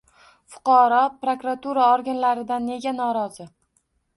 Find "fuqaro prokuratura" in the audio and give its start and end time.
0.53-1.91